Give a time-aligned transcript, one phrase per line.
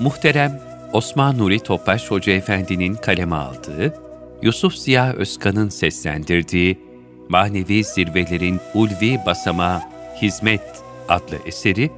[0.00, 0.60] Muhterem
[0.92, 3.94] Osman Nuri Topbaş Hoca Efendi'nin kaleme aldığı,
[4.42, 6.78] Yusuf Ziya Özkan'ın seslendirdiği
[7.28, 9.82] Manevi Zirvelerin Ulvi Basama
[10.22, 11.90] Hizmet adlı eseri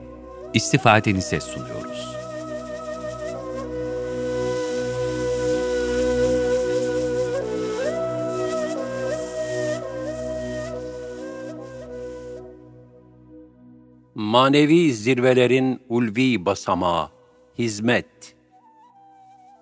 [0.54, 2.16] istifadenize sunuyoruz.
[14.14, 17.08] Manevi zirvelerin ulvi basamağı,
[17.60, 18.34] hizmet.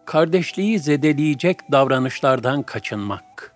[0.06, 3.54] Kardeşliği zedeleyecek davranışlardan kaçınmak.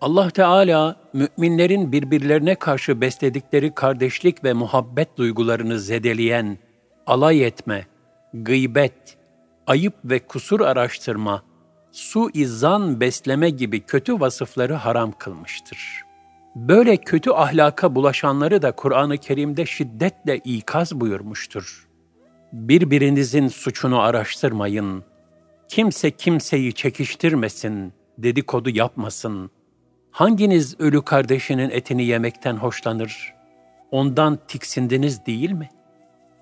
[0.00, 6.58] Allah Teala müminlerin birbirlerine karşı besledikleri kardeşlik ve muhabbet duygularını zedeleyen
[7.06, 7.86] alay etme,
[8.34, 9.16] gıybet,
[9.66, 11.42] ayıp ve kusur araştırma,
[11.92, 16.06] su izan besleme gibi kötü vasıfları haram kılmıştır.''
[16.56, 21.85] Böyle kötü ahlaka bulaşanları da Kur'an-ı Kerim'de şiddetle ikaz buyurmuştur.
[22.52, 25.04] Birbirinizin suçunu araştırmayın.
[25.68, 29.50] Kimse kimseyi çekiştirmesin, dedikodu yapmasın.
[30.10, 33.34] Hanginiz ölü kardeşinin etini yemekten hoşlanır?
[33.90, 35.68] Ondan tiksindiniz değil mi?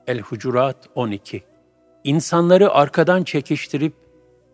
[0.06, 1.42] El-Hucurat 12
[2.04, 3.94] İnsanları arkadan çekiştirip,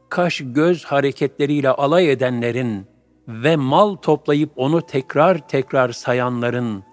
[0.08, 2.86] kaş göz hareketleriyle alay edenlerin,
[3.28, 6.84] ve mal toplayıp onu tekrar tekrar sayanların,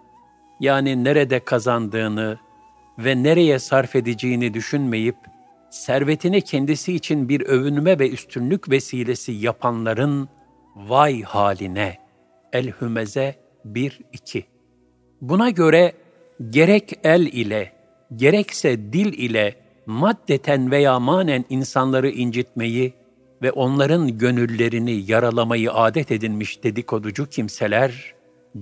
[0.60, 2.38] yani nerede kazandığını
[3.00, 5.16] ve nereye sarf edeceğini düşünmeyip,
[5.70, 10.30] servetini kendisi için bir övünme ve üstünlük vesilesi yapanların
[10.76, 11.98] vay haline.
[12.54, 14.44] El-Hümeze 1-2
[15.22, 15.94] Buna göre
[16.50, 17.72] gerek el ile,
[18.16, 22.94] gerekse dil ile maddeten veya manen insanları incitmeyi
[23.42, 28.14] ve onların gönüllerini yaralamayı adet edinmiş dedikoducu kimseler,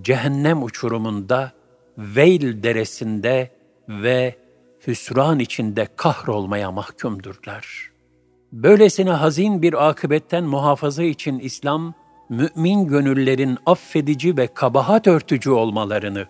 [0.02, 1.52] cehennem uçurumunda,
[1.98, 3.50] Veil deresinde
[3.90, 4.36] ve
[4.88, 7.92] hüsran içinde kahrolmaya mahkumdurlar.
[8.52, 11.94] Böylesine hazin bir akıbetten muhafaza için İslam,
[12.30, 16.26] mümin gönüllerin affedici ve kabahat örtücü olmalarını,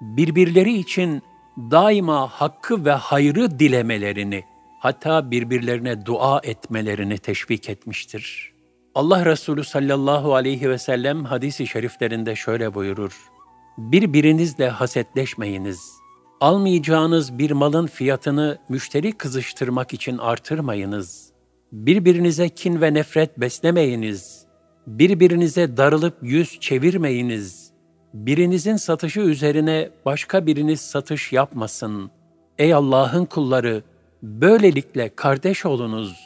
[0.00, 1.22] birbirleri için
[1.58, 4.44] daima hakkı ve hayrı dilemelerini,
[4.78, 8.52] hatta birbirlerine dua etmelerini teşvik etmiştir.
[8.94, 13.30] Allah Resulü sallallahu aleyhi ve sellem hadisi şeriflerinde şöyle buyurur.
[13.78, 16.00] Birbirinizle hasetleşmeyiniz.
[16.40, 21.32] Almayacağınız bir malın fiyatını müşteri kızıştırmak için artırmayınız.
[21.72, 24.46] Birbirinize kin ve nefret beslemeyiniz.
[24.86, 27.70] Birbirinize darılıp yüz çevirmeyiniz.
[28.14, 32.10] Birinizin satışı üzerine başka biriniz satış yapmasın.
[32.58, 33.82] Ey Allah'ın kulları!
[34.22, 36.16] Böylelikle kardeş olunuz.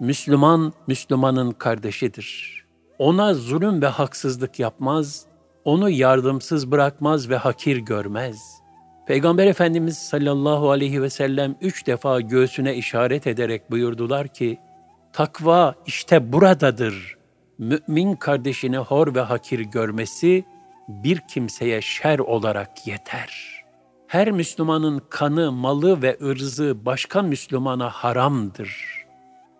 [0.00, 2.60] Müslüman, Müslümanın kardeşidir.
[2.98, 5.26] Ona zulüm ve haksızlık yapmaz,
[5.64, 8.63] onu yardımsız bırakmaz ve hakir görmez.
[9.06, 14.58] Peygamber Efendimiz sallallahu aleyhi ve sellem üç defa göğsüne işaret ederek buyurdular ki,
[15.12, 17.16] Takva işte buradadır.
[17.58, 20.44] Mümin kardeşini hor ve hakir görmesi
[20.88, 23.64] bir kimseye şer olarak yeter.''
[24.14, 29.04] her Müslümanın kanı, malı ve ırzı başka Müslümana haramdır.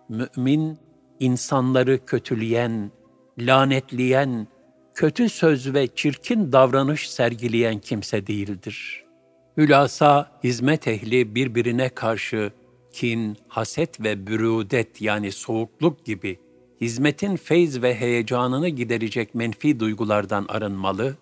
[0.09, 0.79] Mümin,
[1.19, 2.91] insanları kötüleyen,
[3.39, 4.47] lanetleyen,
[4.93, 9.04] kötü söz ve çirkin davranış sergileyen kimse değildir.
[9.57, 12.51] Hülasa, hizmet ehli birbirine karşı
[12.93, 16.39] kin, haset ve bürüdet yani soğukluk gibi
[16.81, 21.15] hizmetin feyz ve heyecanını giderecek menfi duygulardan arınmalı,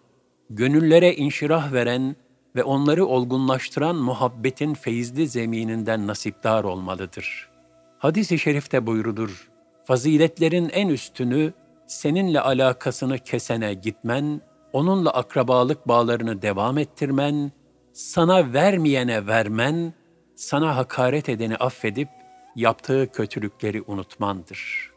[0.49, 2.15] gönüllere inşirah veren
[2.55, 7.49] ve onları olgunlaştıran muhabbetin feyizli zemininden nasipdar olmalıdır.
[7.97, 9.49] Hadis-i şerifte buyurulur,
[9.85, 11.53] faziletlerin en üstünü
[11.87, 14.41] seninle alakasını kesene gitmen,
[14.73, 17.51] onunla akrabalık bağlarını devam ettirmen,
[17.93, 19.93] sana vermeyene vermen,
[20.35, 22.09] sana hakaret edeni affedip
[22.55, 24.93] yaptığı kötülükleri unutmandır.''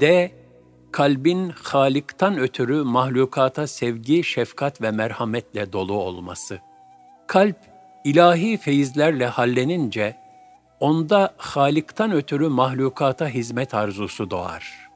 [0.00, 0.30] D.
[0.92, 6.58] Kalbin Halik'tan ötürü mahlukata sevgi, şefkat ve merhametle dolu olması.
[7.26, 7.56] Kalp,
[8.04, 10.16] ilahi feyizlerle hallenince,
[10.80, 14.88] onda Halik'tan ötürü mahlukata hizmet arzusu doğar.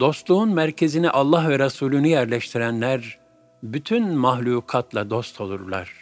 [0.00, 3.18] Dostluğun merkezine Allah ve Resulünü yerleştirenler,
[3.62, 5.92] bütün mahlukatla dost olurlar.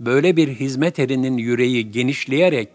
[0.00, 2.68] Böyle bir hizmet erinin yüreği genişleyerek,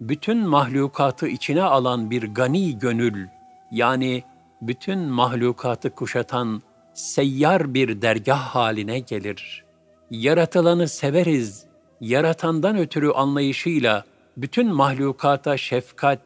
[0.00, 3.26] bütün mahlukatı içine alan bir gani gönül,
[3.70, 4.22] yani
[4.62, 6.62] bütün mahlukatı kuşatan
[6.94, 9.64] seyyar bir dergah haline gelir.
[10.10, 11.64] Yaratılanı severiz,
[12.00, 14.04] yaratandan ötürü anlayışıyla
[14.36, 16.20] bütün mahlukata şefkat,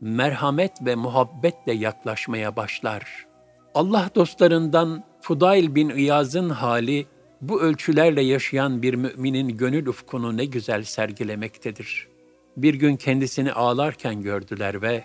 [0.00, 3.26] merhamet ve muhabbetle yaklaşmaya başlar.
[3.74, 7.06] Allah dostlarından Fudail bin İyaz'ın hali
[7.40, 12.08] bu ölçülerle yaşayan bir müminin gönül ufkunu ne güzel sergilemektedir.
[12.56, 15.04] Bir gün kendisini ağlarken gördüler ve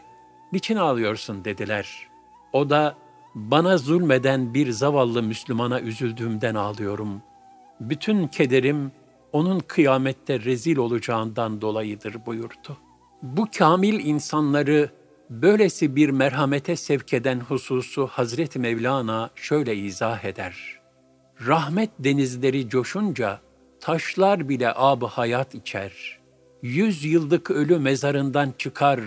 [0.52, 2.08] "Niçin ağlıyorsun?" dediler.
[2.54, 2.96] O da
[3.36, 7.22] "Bana zulmeden bir zavallı Müslümana üzüldüğümden ağlıyorum.
[7.80, 8.92] Bütün kederim
[9.34, 12.78] onun kıyamette rezil olacağından dolayıdır." buyurdu.
[13.22, 14.90] Bu kamil insanları
[15.30, 20.80] böylesi bir merhamete sevk eden hususu Hazreti Mevlana şöyle izah eder.
[21.48, 23.40] Rahmet denizleri coşunca
[23.80, 26.20] taşlar bile ab hayat içer.
[26.62, 29.00] Yüz yıllık ölü mezarından çıkar.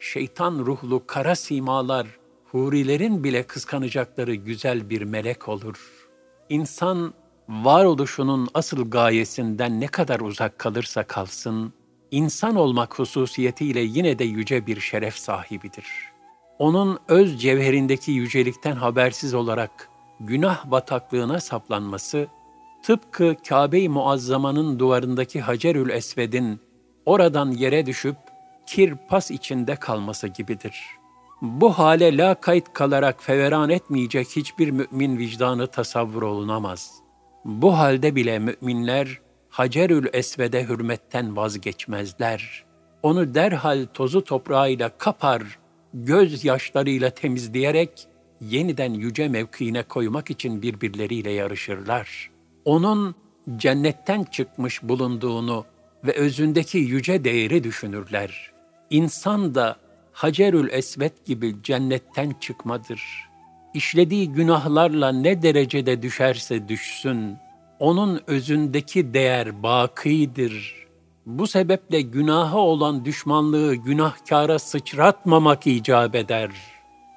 [0.00, 2.06] Şeytan ruhlu kara simalar,
[2.44, 6.08] hurilerin bile kıskanacakları güzel bir melek olur.
[6.48, 7.14] İnsan
[7.48, 11.72] varoluşunun asıl gayesinden ne kadar uzak kalırsa kalsın,
[12.10, 15.86] insan olmak hususiyetiyle yine de yüce bir şeref sahibidir.
[16.58, 19.88] Onun öz cevherindeki yücelikten habersiz olarak
[20.20, 22.26] günah bataklığına saplanması,
[22.82, 26.60] tıpkı Kabe-i Muazzama'nın duvarındaki Hacerül Esved'in
[27.06, 28.16] oradan yere düşüp
[28.66, 30.84] kir pas içinde kalması gibidir.
[31.42, 37.07] Bu hale la kayıt kalarak feveran etmeyecek hiçbir mümin vicdanı tasavvur olunamaz.
[37.44, 42.64] Bu halde bile müminler, Hacerül Esved'e hürmetten vazgeçmezler.
[43.02, 45.58] Onu derhal tozu toprağıyla kapar,
[45.94, 48.08] göz yaşlarıyla temizleyerek
[48.40, 52.30] yeniden yüce mevkiine koymak için birbirleriyle yarışırlar.
[52.64, 53.14] Onun
[53.56, 55.64] cennetten çıkmış bulunduğunu
[56.04, 58.52] ve özündeki yüce değeri düşünürler.
[58.90, 59.76] İnsan da
[60.12, 63.27] Hacerül Esved gibi cennetten çıkmadır.
[63.78, 67.36] İşlediği günahlarla ne derecede düşerse düşsün,
[67.78, 70.86] onun özündeki değer bakidir.
[71.26, 76.50] Bu sebeple günaha olan düşmanlığı günahkara sıçratmamak icap eder.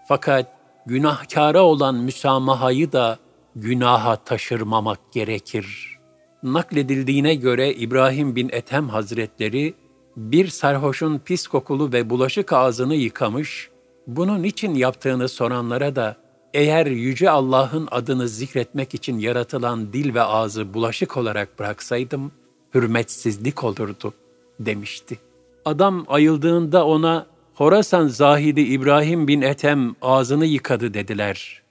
[0.07, 0.47] Fakat
[0.85, 3.17] günahkara olan müsamahayı da
[3.55, 5.97] günaha taşırmamak gerekir.
[6.43, 9.73] Nakledildiğine göre İbrahim bin Ethem Hazretleri
[10.17, 13.69] bir sarhoşun pis kokulu ve bulaşık ağzını yıkamış,
[14.07, 16.20] bunun için yaptığını soranlara da
[16.53, 22.31] eğer Yüce Allah'ın adını zikretmek için yaratılan dil ve ağzı bulaşık olarak bıraksaydım,
[22.73, 24.13] hürmetsizlik olurdu,
[24.59, 25.19] demişti.
[25.65, 27.25] Adam ayıldığında ona,
[27.55, 31.61] Horasan zahidi İbrahim bin Ethem ağzını yıkadı dediler.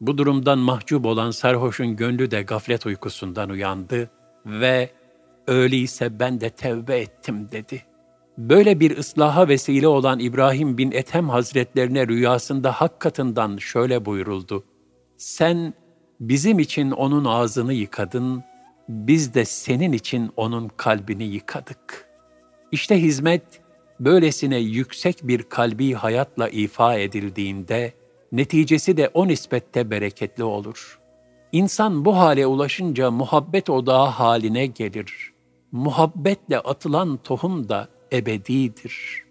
[0.00, 4.10] Bu durumdan mahcup olan sarhoşun gönlü de gaflet uykusundan uyandı
[4.46, 4.90] ve
[5.46, 7.82] öyleyse ben de tevbe ettim dedi.
[8.38, 14.64] Böyle bir ıslaha vesile olan İbrahim bin Ethem Hazretlerine rüyasında hak katından şöyle buyuruldu.
[15.16, 15.74] Sen
[16.20, 18.44] bizim için onun ağzını yıkadın,
[18.88, 22.08] biz de senin için onun kalbini yıkadık.
[22.72, 23.42] İşte hizmet,
[24.00, 27.92] böylesine yüksek bir kalbi hayatla ifa edildiğinde,
[28.32, 31.00] neticesi de o nispette bereketli olur.
[31.52, 35.32] İnsan bu hale ulaşınca muhabbet odağı haline gelir.
[35.72, 39.28] Muhabbetle atılan tohum da ebedidir.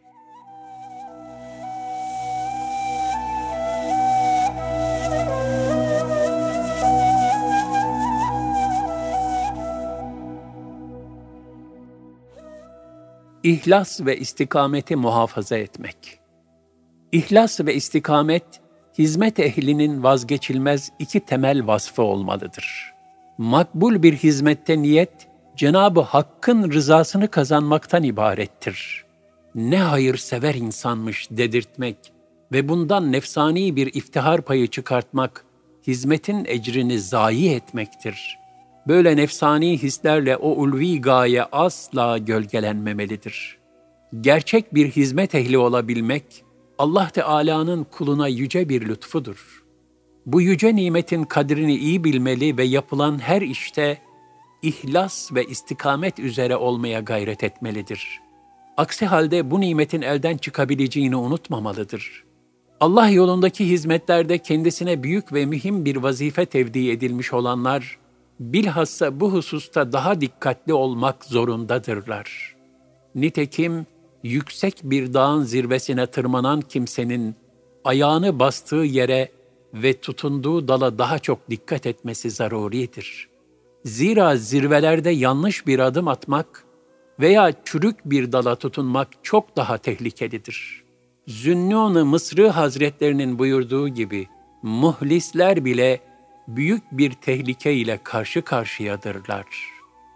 [13.44, 16.19] İhlas ve istikameti muhafaza etmek.
[17.12, 18.44] İhlas ve istikamet,
[18.98, 22.94] hizmet ehlinin vazgeçilmez iki temel vasfı olmalıdır.
[23.38, 29.06] Makbul bir hizmette niyet, Cenabı Hakk'ın rızasını kazanmaktan ibarettir.
[29.56, 31.97] Ne hayırsever insanmış dedirtmek
[32.52, 35.45] ve bundan nefsani bir iftihar payı çıkartmak,
[35.87, 38.40] hizmetin ecrini zayi etmektir.
[38.87, 43.57] Böyle nefsani hislerle o ulvi gaye asla gölgelenmemelidir.
[44.21, 46.44] Gerçek bir hizmet ehli olabilmek,
[46.78, 49.64] Allah Teala'nın kuluna yüce bir lütfudur.
[50.26, 54.06] Bu yüce nimetin kadrini iyi bilmeli ve yapılan her işte
[54.61, 58.21] ihlas ve istikamet üzere olmaya gayret etmelidir.
[58.78, 62.23] Aksi halde bu nimetin elden çıkabileceğini unutmamalıdır.
[62.80, 67.97] Allah yolundaki hizmetlerde kendisine büyük ve mühim bir vazife tevdi edilmiş olanlar,
[68.40, 72.56] bilhassa bu hususta daha dikkatli olmak zorundadırlar.
[73.16, 73.85] Nitekim,
[74.23, 77.35] yüksek bir dağın zirvesine tırmanan kimsenin
[77.83, 79.31] ayağını bastığı yere
[79.73, 83.37] ve tutunduğu dala daha çok dikkat etmesi zaruridir.''
[83.88, 86.64] Zira zirvelerde yanlış bir adım atmak
[87.20, 90.84] veya çürük bir dala tutunmak çok daha tehlikelidir.
[91.28, 94.28] Zünnun-ı Mısrı Hazretlerinin buyurduğu gibi,
[94.62, 96.00] muhlisler bile
[96.48, 99.46] büyük bir tehlike ile karşı karşıyadırlar.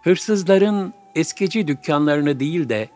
[0.02, 2.88] Hırsızların eskici dükkanlarını değil de,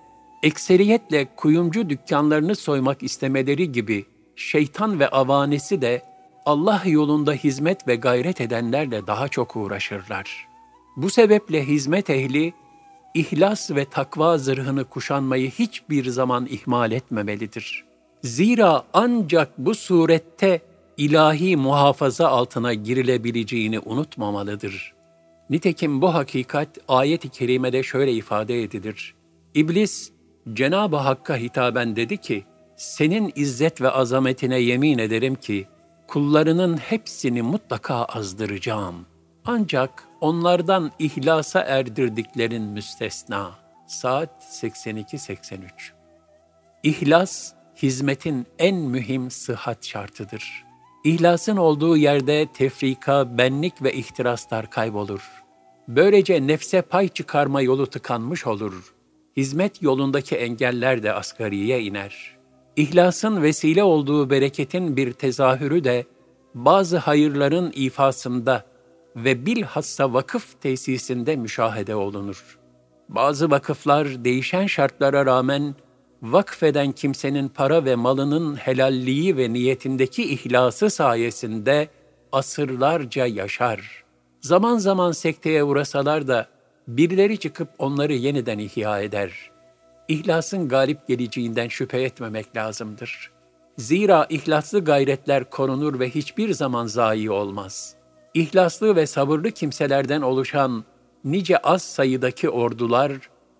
[0.42, 4.04] ekseriyetle kuyumcu dükkanlarını soymak istemeleri gibi
[4.36, 6.02] şeytan ve avanesi de
[6.46, 10.45] Allah yolunda hizmet ve gayret edenlerle daha çok uğraşırlar.
[10.96, 12.52] Bu sebeple hizmet ehli,
[13.14, 17.84] ihlas ve takva zırhını kuşanmayı hiçbir zaman ihmal etmemelidir.
[18.22, 20.60] Zira ancak bu surette
[20.96, 24.94] ilahi muhafaza altına girilebileceğini unutmamalıdır.
[25.50, 29.14] Nitekim bu hakikat ayet-i kerimede şöyle ifade edilir.
[29.54, 30.12] İblis,
[30.52, 32.44] Cenab-ı Hakk'a hitaben dedi ki,
[32.76, 35.66] senin izzet ve azametine yemin ederim ki,
[36.06, 39.06] kullarının hepsini mutlaka azdıracağım.
[39.44, 43.50] Ancak onlardan ihlasa erdirdiklerin müstesna.
[43.86, 45.96] Saat 82-83
[46.82, 50.64] İhlas, hizmetin en mühim sıhhat şartıdır.
[51.04, 55.30] İhlasın olduğu yerde tefrika, benlik ve ihtiraslar kaybolur.
[55.88, 58.94] Böylece nefse pay çıkarma yolu tıkanmış olur.
[59.36, 62.36] Hizmet yolundaki engeller de asgariye iner.
[62.76, 66.06] İhlasın vesile olduğu bereketin bir tezahürü de
[66.54, 68.66] bazı hayırların ifasında
[69.16, 72.58] ve bilhassa vakıf tesisinde müşahede olunur.
[73.08, 75.74] Bazı vakıflar değişen şartlara rağmen
[76.22, 81.88] vakfeden kimsenin para ve malının helalliği ve niyetindeki ihlası sayesinde
[82.32, 84.04] asırlarca yaşar.
[84.40, 86.46] Zaman zaman sekteye uğrasalar da
[86.88, 89.50] birileri çıkıp onları yeniden ihya eder.
[90.08, 93.30] İhlasın galip geleceğinden şüphe etmemek lazımdır.
[93.78, 97.95] Zira ihlaslı gayretler korunur ve hiçbir zaman zayi olmaz.
[98.36, 100.84] İhlaslı ve sabırlı kimselerden oluşan
[101.24, 103.12] nice az sayıdaki ordular,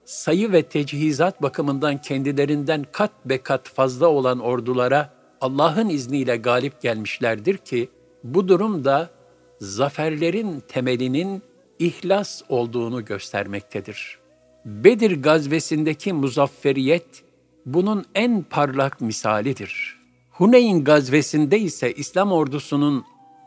[0.04, 7.56] sayı ve tecihizat bakımından kendilerinden kat be kat fazla olan ordulara Allah'ın izniyle galip gelmişlerdir
[7.56, 7.88] ki,
[8.25, 9.11] bu durum da
[9.61, 11.42] zaferlerin temelinin
[11.78, 14.18] ihlas olduğunu göstermektedir.
[14.64, 17.25] Bedir gazvesindeki muzafferiyet
[17.66, 19.97] bunun en parlak misalidir.
[20.30, 23.04] Huneyn gazvesinde ise İslam ordusunun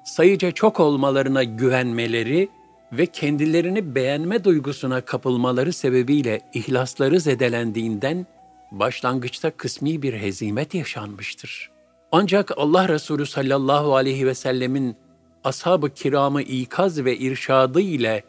[0.09, 2.49] sayıca çok olmalarına güvenmeleri
[2.91, 8.25] ve kendilerini beğenme duygusuna kapılmaları sebebiyle ihlasları zedelendiğinden
[8.71, 11.71] başlangıçta kısmi bir hezimet yaşanmıştır.
[12.11, 14.95] Ancak Allah Resulü sallallahu aleyhi ve sellemin
[15.43, 18.23] ashab-ı kiramı ikaz ve irşadı ile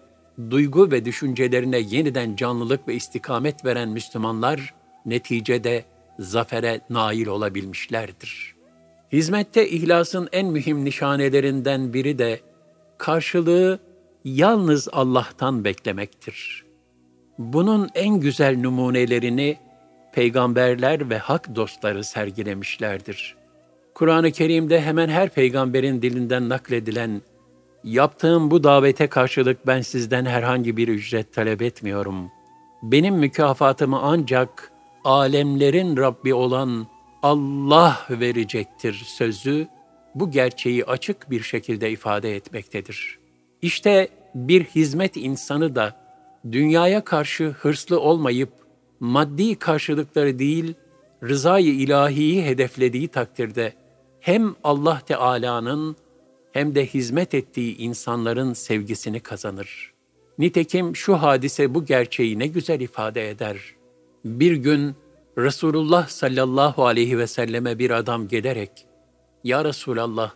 [0.51, 4.75] duygu ve düşüncelerine yeniden canlılık ve istikamet veren Müslümanlar
[5.07, 5.85] neticede
[6.19, 8.60] zafere nail olabilmişlerdir.
[9.13, 12.41] Hizmette ihlasın en mühim nişanelerinden biri de
[12.99, 13.79] karşılığı
[14.25, 16.65] yalnız Allah'tan beklemektir.
[17.39, 19.59] Bunun en güzel numunelerini
[20.13, 23.37] peygamberler ve hak dostları sergilemişlerdir.
[23.95, 27.23] Kur'an-ı Kerim'de hemen her peygamberin dilinden nakledilen
[27.85, 32.31] Yaptığım bu davete karşılık ben sizden herhangi bir ücret talep etmiyorum.
[32.83, 34.73] Benim mükafatımı ancak
[35.05, 36.87] alemlerin Rabbi olan
[37.23, 39.69] Allah verecektir sözü
[40.15, 43.19] bu gerçeği açık bir şekilde ifade etmektedir.
[43.63, 45.97] İşte bir hizmet insanı da
[46.53, 48.53] dünyaya karşı hırslı olmayıp
[49.01, 50.75] maddi karşılıkları değil,
[51.23, 53.73] rızayı ilahiyi hedeflediği takdirde
[54.21, 55.97] hem Allah Teala'nın
[56.53, 59.93] hem de hizmet ettiği insanların sevgisini kazanır.
[60.39, 63.59] Nitekim şu hadise bu gerçeği ne güzel ifade eder.
[64.25, 64.95] Bir gün
[65.39, 68.87] Resulullah sallallahu aleyhi ve selleme bir adam gelerek,
[69.45, 70.31] Ya Resulallah,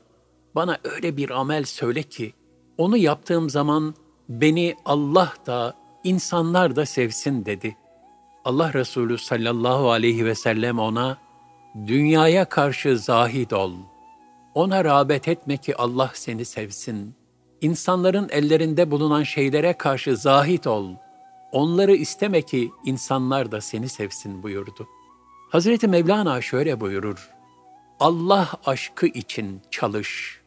[0.54, 2.32] bana öyle bir amel söyle ki,
[2.78, 3.94] onu yaptığım zaman
[4.28, 5.74] beni Allah da,
[6.04, 7.76] insanlar da sevsin dedi.
[8.44, 11.18] Allah Resulü sallallahu aleyhi ve sellem ona,
[11.86, 13.94] dünyaya karşı zahid ol.''
[14.54, 17.14] Ona rağbet etme ki Allah seni sevsin.
[17.60, 20.90] İnsanların ellerinde bulunan şeylere karşı zahit ol.
[21.54, 24.88] Onları isteme ki insanlar da seni sevsin buyurdu.
[25.50, 27.30] Hazreti Mevlana şöyle buyurur.
[28.00, 30.40] Allah aşkı için çalış.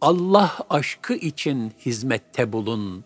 [0.00, 3.04] Allah aşkı için hizmette bulun.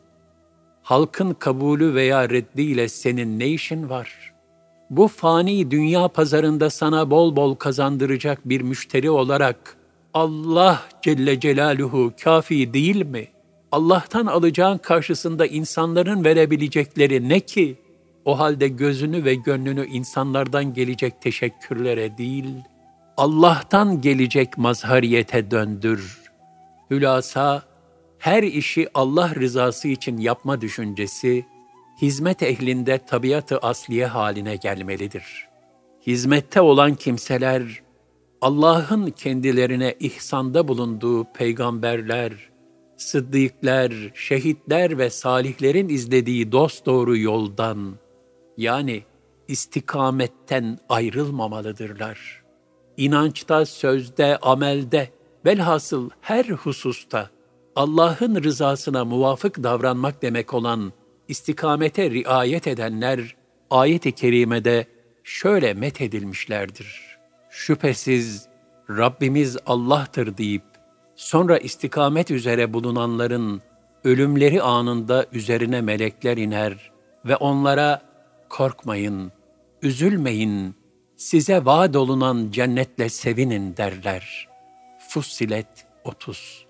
[0.82, 4.34] Halkın kabulü veya reddiyle senin ne işin var?
[4.90, 9.76] Bu fani dünya pazarında sana bol bol kazandıracak bir müşteri olarak
[10.14, 13.28] Allah Celle Celaluhu kafi değil mi?
[13.72, 17.76] Allah'tan alacağın karşısında insanların verebilecekleri ne ki?
[18.24, 22.54] O halde gözünü ve gönlünü insanlardan gelecek teşekkürlere değil,
[23.16, 26.20] Allah'tan gelecek mazhariyete döndür.
[26.90, 27.62] Hülasa,
[28.18, 31.46] her işi Allah rızası için yapma düşüncesi,
[32.02, 35.48] hizmet ehlinde tabiatı asliye haline gelmelidir.
[36.06, 37.82] Hizmette olan kimseler,
[38.40, 42.32] Allah'ın kendilerine ihsanda bulunduğu peygamberler,
[42.96, 47.94] sıddıklar, şehitler ve salihlerin izlediği dosdoğru yoldan,
[48.56, 49.02] yani
[49.48, 52.42] istikametten ayrılmamalıdırlar.
[52.96, 55.10] İnançta, sözde, amelde
[55.46, 57.30] velhasıl her hususta
[57.76, 60.92] Allah'ın rızasına muvafık davranmak demek olan
[61.28, 63.36] istikamete riayet edenler
[63.70, 64.86] ayet-i kerimede
[65.24, 67.18] şöyle methedilmişlerdir.
[67.50, 68.48] Şüphesiz
[68.90, 70.62] Rabbimiz Allah'tır deyip
[71.16, 73.62] sonra istikamet üzere bulunanların
[74.04, 76.92] ölümleri anında üzerine melekler iner
[77.24, 78.02] ve onlara
[78.48, 79.32] korkmayın,
[79.82, 80.74] üzülmeyin,
[81.16, 84.48] size vaat olunan cennetle sevinin derler.
[85.08, 86.66] Fussilet 30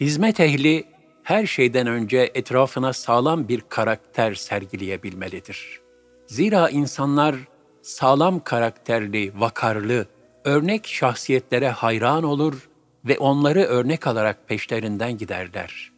[0.00, 0.84] Hizmet ehli
[1.22, 5.80] her şeyden önce etrafına sağlam bir karakter sergileyebilmelidir.
[6.26, 7.36] Zira insanlar
[7.82, 10.06] sağlam karakterli, vakarlı,
[10.44, 12.68] örnek şahsiyetlere hayran olur
[13.06, 15.92] ve onları örnek alarak peşlerinden giderler.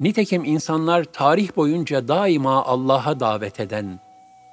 [0.00, 4.00] Nitekim insanlar tarih boyunca daima Allah'a davet eden,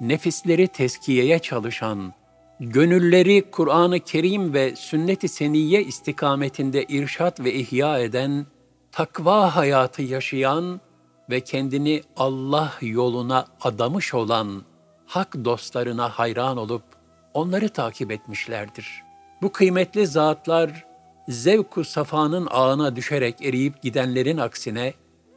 [0.00, 2.12] nefisleri teskiyeye çalışan,
[2.60, 8.46] gönülleri Kur'an-ı Kerim ve sünnet-i seniyye istikametinde irşat ve ihya eden,
[8.92, 10.80] takva hayatı yaşayan
[11.30, 14.62] ve kendini Allah yoluna adamış olan
[15.06, 16.82] hak dostlarına hayran olup
[17.34, 19.02] onları takip etmişlerdir.
[19.42, 20.87] Bu kıymetli zatlar
[21.28, 24.94] zevku safanın ağına düşerek eriyip gidenlerin aksine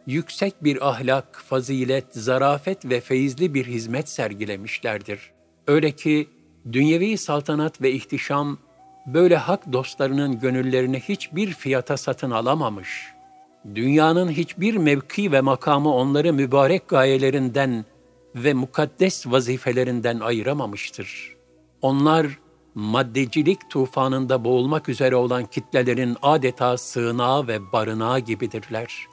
[0.08, 5.32] yüksek bir ahlak, fazilet, zarafet ve feyizli bir hizmet sergilemişlerdir.
[5.68, 6.28] Öyle ki
[6.72, 8.58] dünyevi saltanat ve ihtişam
[9.06, 13.06] böyle hak dostlarının gönüllerini hiçbir fiyata satın alamamış.
[13.76, 17.86] Dünyanın hiçbir mevki ve makamı onları mübarek gayelerinden
[18.36, 21.36] ve mukaddes vazifelerinden ayıramamıştır.
[21.82, 22.28] Onlar
[22.76, 29.08] maddecilik tufanında boğulmak üzere olan kitlelerin adeta sığınağı ve barınağı gibidirler.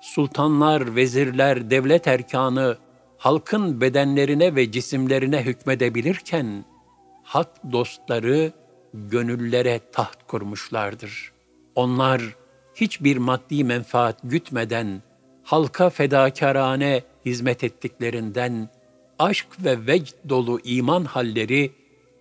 [0.00, 2.78] Sultanlar, vezirler, devlet erkanı
[3.18, 6.64] halkın bedenlerine ve cisimlerine hükmedebilirken,
[7.22, 8.52] hak dostları
[8.94, 11.32] gönüllere taht kurmuşlardır.
[11.74, 12.22] Onlar
[12.74, 15.02] hiçbir maddi menfaat gütmeden,
[15.42, 18.68] halka fedakarane hizmet ettiklerinden,
[19.18, 21.72] aşk ve vecd dolu iman halleri,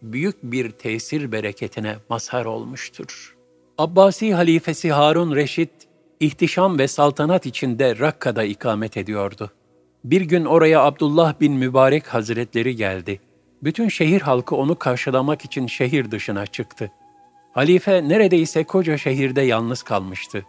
[0.02, 3.36] büyük bir tesir bereketine mazhar olmuştur.
[3.78, 5.72] Abbasi halifesi Harun Reşit,
[6.20, 9.52] ihtişam ve saltanat içinde Rakka'da ikamet ediyordu.
[10.04, 13.20] Bir gün oraya Abdullah bin Mübarek Hazretleri geldi.
[13.64, 16.92] Bütün şehir halkı onu karşılamak için şehir dışına çıktı.
[17.54, 20.46] Halife neredeyse koca şehirde yalnız kalmıştı.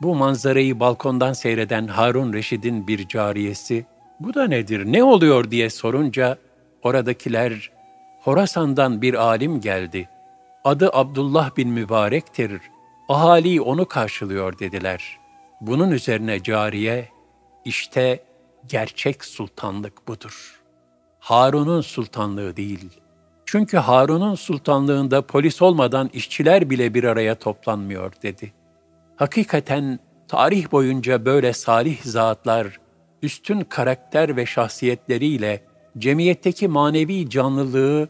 [0.00, 3.86] Bu manzarayı balkondan seyreden Harun Reşid'in bir cariyesi,
[4.20, 6.38] ''Bu da nedir, ne oluyor?'' diye sorunca,
[6.82, 7.70] oradakiler
[8.20, 10.08] Horasan'dan bir alim geldi.
[10.64, 12.60] Adı Abdullah bin Mübarek'tir.
[13.08, 15.18] Ahali onu karşılıyor dediler.
[15.60, 17.08] Bunun üzerine cariye,
[17.64, 18.24] işte
[18.66, 20.60] gerçek sultanlık budur.
[21.18, 22.90] Harun'un sultanlığı değil.
[23.44, 28.52] Çünkü Harun'un sultanlığında polis olmadan işçiler bile bir araya toplanmıyor dedi.
[29.16, 32.80] Hakikaten tarih boyunca böyle salih zatlar,
[33.22, 38.08] üstün karakter ve şahsiyetleriyle cemiyetteki manevi canlılığı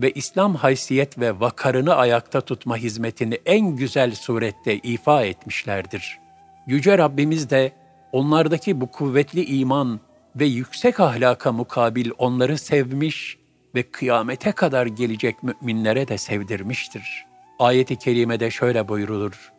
[0.00, 6.18] ve İslam haysiyet ve vakarını ayakta tutma hizmetini en güzel surette ifa etmişlerdir.
[6.66, 7.72] Yüce Rabbimiz de
[8.12, 10.00] onlardaki bu kuvvetli iman
[10.36, 13.38] ve yüksek ahlaka mukabil onları sevmiş
[13.74, 17.26] ve kıyamete kadar gelecek müminlere de sevdirmiştir.
[17.58, 19.52] Ayet-i kerimede şöyle buyurulur.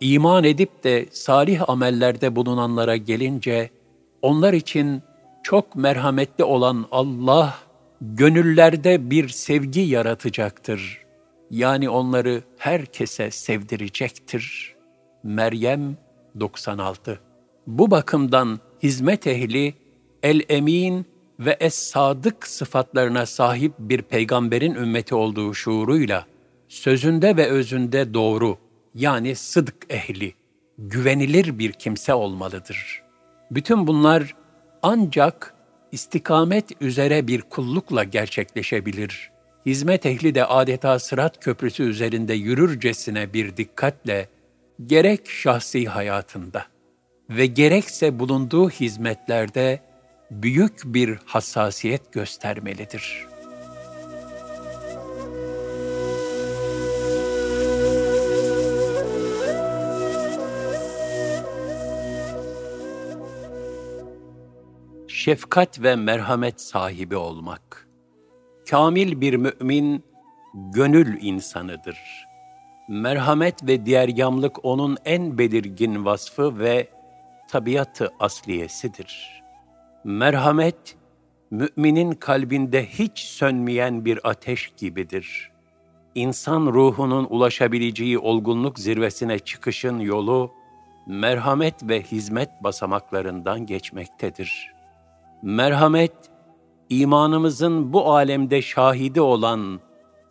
[0.00, 3.70] İman edip de salih amellerde bulunanlara gelince,
[4.22, 5.02] onlar için
[5.42, 7.58] çok merhametli olan Allah,
[8.00, 11.00] gönüllerde bir sevgi yaratacaktır.
[11.50, 14.74] Yani onları herkese sevdirecektir.
[15.22, 15.96] Meryem
[16.40, 17.20] 96
[17.66, 19.74] Bu bakımdan hizmet ehli,
[20.22, 21.06] el-emin
[21.40, 26.26] ve es-sadık sıfatlarına sahip bir peygamberin ümmeti olduğu şuuruyla,
[26.68, 28.58] sözünde ve özünde doğru,
[28.94, 30.34] yani sıdık ehli,
[30.78, 33.02] güvenilir bir kimse olmalıdır.
[33.50, 34.34] Bütün bunlar
[34.82, 35.54] ancak
[35.92, 39.30] istikamet üzere bir kullukla gerçekleşebilir.
[39.66, 44.28] Hizmet ehli de adeta sırat köprüsü üzerinde yürürcesine bir dikkatle,
[44.86, 46.64] gerek şahsi hayatında
[47.30, 49.80] ve gerekse bulunduğu hizmetlerde
[50.30, 53.29] büyük bir hassasiyet göstermelidir.''
[65.20, 67.88] Şefkat ve merhamet sahibi olmak.
[68.70, 70.04] Kamil bir mümin,
[70.54, 71.98] gönül insanıdır.
[72.88, 76.88] Merhamet ve diğergamlık onun en belirgin vasfı ve
[77.48, 79.42] tabiatı asliyesidir.
[80.04, 80.96] Merhamet,
[81.50, 85.50] müminin kalbinde hiç sönmeyen bir ateş gibidir.
[86.14, 90.52] insan ruhunun ulaşabileceği olgunluk zirvesine çıkışın yolu,
[91.06, 94.79] merhamet ve hizmet basamaklarından geçmektedir.
[95.42, 96.12] Merhamet,
[96.88, 99.80] imanımızın bu alemde şahidi olan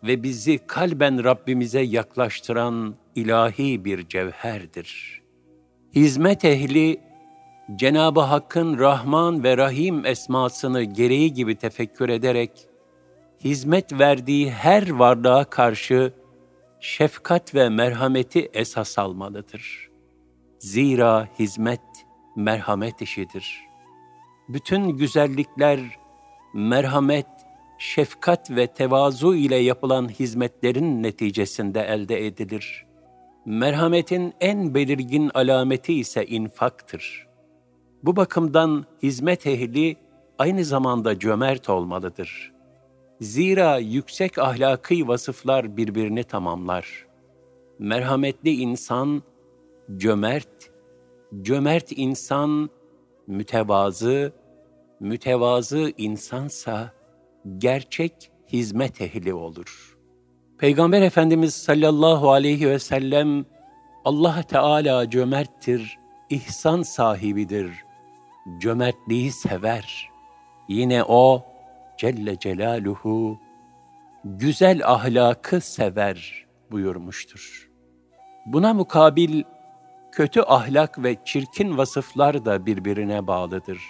[0.02, 5.20] ve bizi kalben Rabbimize yaklaştıran ilahi bir cevherdir.
[5.94, 7.00] Hizmet ehli,
[7.76, 12.50] Cenab-ı Hakk'ın Rahman ve Rahim esmasını gereği gibi tefekkür ederek,
[13.44, 16.12] hizmet verdiği her varlığa karşı
[16.80, 19.90] şefkat ve merhameti esas almalıdır.
[20.58, 21.80] Zira hizmet
[22.36, 23.69] merhamet işidir.
[24.52, 25.80] Bütün güzellikler
[26.54, 27.26] merhamet,
[27.78, 32.86] şefkat ve tevazu ile yapılan hizmetlerin neticesinde elde edilir.
[33.46, 37.26] Merhametin en belirgin alameti ise infaktır.
[38.02, 39.96] Bu bakımdan hizmet ehli
[40.38, 42.52] aynı zamanda cömert olmalıdır.
[43.20, 47.06] Zira yüksek ahlaki vasıflar birbirini tamamlar.
[47.78, 49.22] Merhametli insan
[49.96, 50.70] cömert,
[51.42, 52.70] cömert insan
[53.26, 54.39] mütevazı,
[55.00, 56.92] mütevazı insansa
[57.58, 59.96] gerçek hizmet ehli olur.
[60.58, 63.44] Peygamber Efendimiz sallallahu aleyhi ve sellem
[64.04, 65.98] Allah Teala cömerttir,
[66.30, 67.72] ihsan sahibidir.
[68.58, 70.10] Cömertliği sever.
[70.68, 71.44] Yine o
[71.98, 73.38] Celle Celaluhu
[74.24, 77.70] güzel ahlakı sever buyurmuştur.
[78.46, 79.42] Buna mukabil
[80.12, 83.80] kötü ahlak ve çirkin vasıflar da birbirine bağlıdır.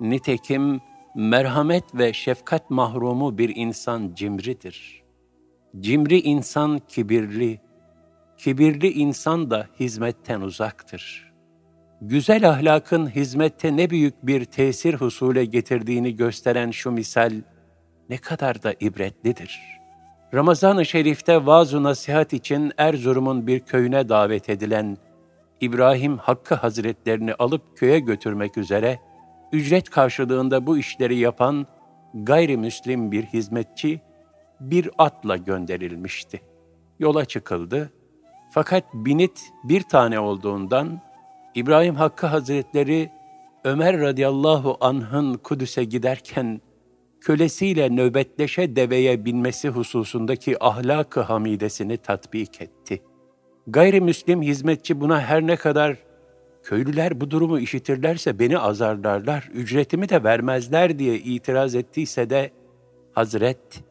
[0.00, 0.80] Nitekim
[1.14, 5.02] merhamet ve şefkat mahrumu bir insan cimridir.
[5.80, 7.60] Cimri insan kibirli,
[8.36, 11.32] kibirli insan da hizmetten uzaktır.
[12.00, 17.32] Güzel ahlakın hizmette ne büyük bir tesir husule getirdiğini gösteren şu misal
[18.08, 19.60] ne kadar da ibretlidir.
[20.34, 24.96] Ramazan-ı Şerif'te vaaz nasihat için Erzurum'un bir köyüne davet edilen
[25.60, 28.98] İbrahim Hakkı Hazretlerini alıp köye götürmek üzere
[29.54, 31.66] ücret karşılığında bu işleri yapan
[32.14, 34.00] gayrimüslim bir hizmetçi
[34.60, 36.40] bir atla gönderilmişti.
[36.98, 37.92] Yola çıkıldı.
[38.50, 41.00] Fakat binit bir tane olduğundan
[41.54, 43.10] İbrahim Hakkı Hazretleri
[43.64, 46.60] Ömer radıyallahu anh'ın Kudüs'e giderken
[47.20, 53.02] kölesiyle nöbetleşe deveye binmesi hususundaki ahlak-ı hamidesini tatbik etti.
[53.66, 55.96] Gayrimüslim hizmetçi buna her ne kadar
[56.64, 62.50] köylüler bu durumu işitirlerse beni azarlarlar, ücretimi de vermezler diye itiraz ettiyse de
[63.12, 63.84] Hazret,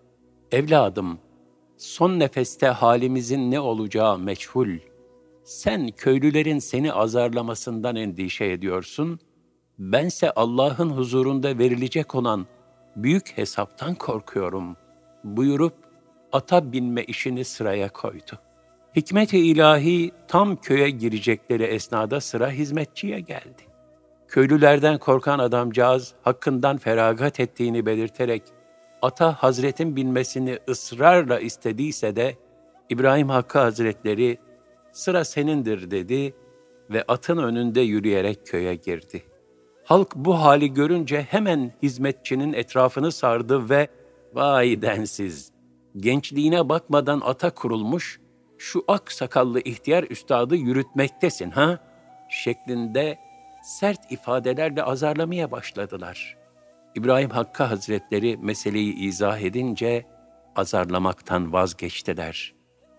[0.52, 1.20] evladım,
[1.78, 4.78] son nefeste halimizin ne olacağı meçhul.
[5.44, 9.20] Sen köylülerin seni azarlamasından endişe ediyorsun,
[9.80, 12.46] bense Allah'ın huzurunda verilecek olan
[12.96, 14.76] büyük hesaptan korkuyorum
[15.24, 15.76] buyurup
[16.32, 18.53] ata binme işini sıraya koydu.''
[18.96, 23.64] Hikmet-i ilahi tam köye girecekleri esnada sıra hizmetçiye geldi.
[24.28, 28.44] Köylülerden korkan adamcağız hakkından feragat ettiğini belirterek
[29.02, 32.36] ata Hazret'in binmesini ısrarla istediyse de
[32.90, 34.38] İbrahim Hakkı Hazretleri
[34.92, 36.34] sıra senindir dedi
[36.90, 39.24] ve atın önünde yürüyerek köye girdi.
[39.84, 43.88] Halk bu hali görünce hemen hizmetçinin etrafını sardı ve
[44.34, 45.52] vay densiz,
[45.98, 48.20] gençliğine bakmadan ata kurulmuş,
[48.64, 51.80] şu ak sakallı ihtiyar üstadı yürütmektesin ha?
[52.30, 53.20] şeklinde
[53.64, 56.38] sert ifadelerle azarlamaya başladılar.
[56.96, 60.06] İbrahim Hakkı Hazretleri meseleyi izah edince
[60.56, 62.54] azarlamaktan vazgeçtiler.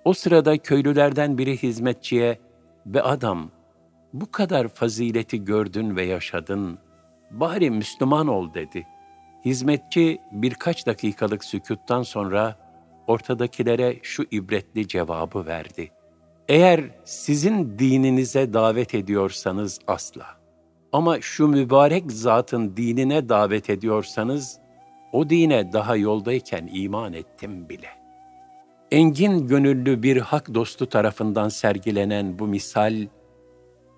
[0.05, 2.38] O sırada köylülerden biri hizmetçiye
[2.87, 3.50] ve adam
[4.12, 6.79] bu kadar fazileti gördün ve yaşadın,
[7.31, 8.87] bari Müslüman ol dedi.
[9.44, 12.63] Hizmetçi birkaç dakikalık sükuttan sonra
[13.06, 15.90] ortadakilere şu ibretli cevabı verdi.
[16.48, 20.26] Eğer sizin dininize davet ediyorsanız asla.
[20.92, 24.58] Ama şu mübarek zatın dinine davet ediyorsanız,
[25.12, 27.88] o dine daha yoldayken iman ettim bile.
[28.90, 33.06] Engin gönüllü bir hak dostu tarafından sergilenen bu misal,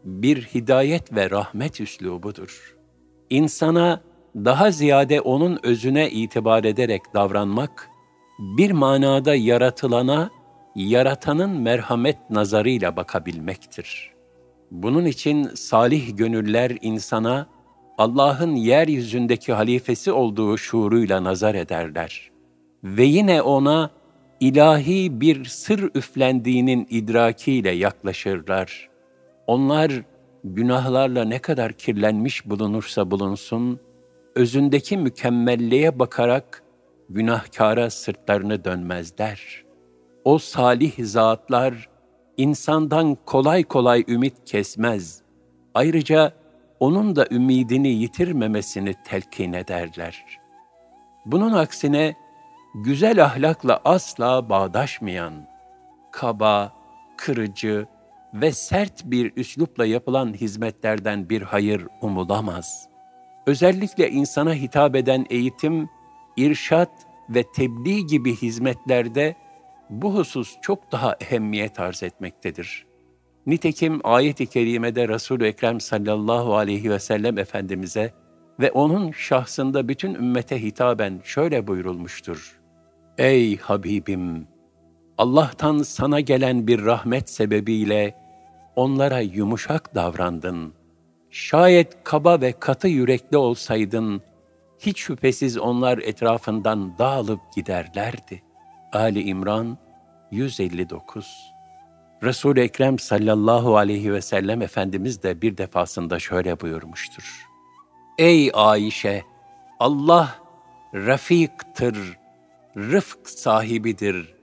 [0.04, 2.76] bir hidayet ve rahmet üslubudur.
[3.30, 4.02] İnsana
[4.36, 7.90] daha ziyade onun özüne itibar ederek davranmak,
[8.38, 10.30] bir manada yaratılana,
[10.74, 14.12] yaratanın merhamet nazarıyla bakabilmektir.
[14.70, 17.46] Bunun için salih gönüller insana,
[17.98, 22.30] Allah'ın yeryüzündeki halifesi olduğu şuuruyla nazar ederler.
[22.84, 23.90] Ve yine ona
[24.40, 28.88] ilahi bir sır üflendiğinin idrakiyle yaklaşırlar.
[29.46, 29.92] Onlar
[30.44, 33.80] günahlarla ne kadar kirlenmiş bulunursa bulunsun,
[34.34, 36.62] özündeki mükemmelliğe bakarak
[37.08, 39.64] günahkara sırtlarını dönmezler.
[40.24, 41.88] O salih zatlar
[42.36, 45.22] insandan kolay kolay ümit kesmez.
[45.74, 46.32] Ayrıca
[46.80, 50.24] onun da ümidini yitirmemesini telkin ederler.
[51.26, 52.14] Bunun aksine
[52.74, 55.32] güzel ahlakla asla bağdaşmayan,
[56.12, 56.72] kaba,
[57.16, 57.86] kırıcı
[58.34, 62.88] ve sert bir üslupla yapılan hizmetlerden bir hayır umulamaz.
[63.46, 65.88] Özellikle insana hitap eden eğitim,
[66.36, 66.90] irşat
[67.28, 69.36] ve tebliğ gibi hizmetlerde
[69.90, 72.86] bu husus çok daha ehemmiyet arz etmektedir.
[73.46, 78.12] Nitekim ayet-i kerimede Resul-ü Ekrem sallallahu aleyhi ve sellem Efendimiz'e
[78.60, 82.60] ve onun şahsında bütün ümmete hitaben şöyle buyurulmuştur.
[83.18, 84.46] Ey Habibim!
[85.18, 88.14] Allah'tan sana gelen bir rahmet sebebiyle
[88.76, 90.74] onlara yumuşak davrandın.
[91.30, 94.22] Şayet kaba ve katı yürekli olsaydın,
[94.78, 98.42] hiç şüphesiz onlar etrafından dağılıp giderlerdi.
[98.92, 99.78] Ali İmran
[100.30, 101.56] 159
[102.22, 107.46] Resul-i Ekrem sallallahu aleyhi ve sellem Efendimiz de bir defasında şöyle buyurmuştur.
[108.18, 109.22] Ey Ayşe!
[109.80, 110.38] Allah
[110.94, 112.18] rafiktır,
[112.76, 114.34] rıfk sahibidir.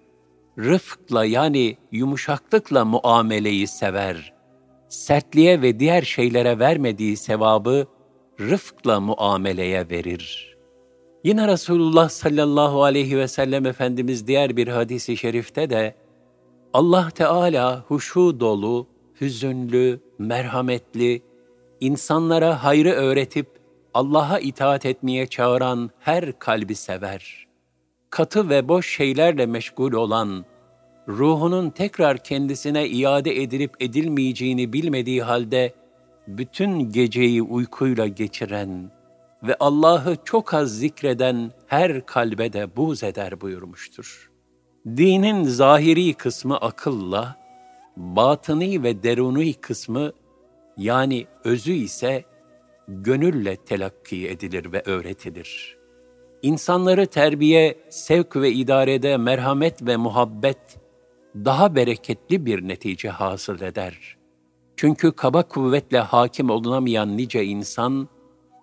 [0.59, 4.33] Rıfkla yani yumuşaklıkla muameleyi sever.
[4.89, 7.87] Sertliğe ve diğer şeylere vermediği sevabı
[8.39, 10.57] rıfkla muameleye verir.
[11.23, 15.95] Yine Resulullah sallallahu aleyhi ve sellem Efendimiz diğer bir hadisi şerifte de
[16.73, 18.87] Allah Teala huşu dolu,
[19.21, 21.21] hüzünlü, merhametli,
[21.79, 23.47] insanlara hayrı öğretip
[23.93, 27.47] Allah'a itaat etmeye çağıran her kalbi sever.
[28.09, 30.45] Katı ve boş şeylerle meşgul olan,
[31.07, 35.73] ruhunun tekrar kendisine iade edilip edilmeyeceğini bilmediği halde
[36.27, 38.91] bütün geceyi uykuyla geçiren
[39.43, 44.31] ve Allah'ı çok az zikreden her kalbe de buz eder buyurmuştur.
[44.87, 47.37] Dinin zahiri kısmı akılla,
[47.97, 50.11] batıni ve deruni kısmı
[50.77, 52.23] yani özü ise
[52.87, 55.77] gönülle telakki edilir ve öğretilir.
[56.41, 60.77] İnsanları terbiye, sevk ve idarede merhamet ve muhabbet
[61.35, 64.17] daha bereketli bir netice hasıl eder.
[64.77, 68.07] Çünkü kaba kuvvetle hakim olunamayan nice insan,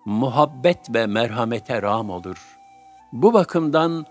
[0.05, 2.37] muhabbet ve merhamete ram olur.
[3.13, 4.05] Bu bakımdan